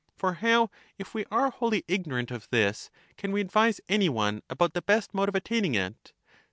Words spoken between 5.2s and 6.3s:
of attain ing it?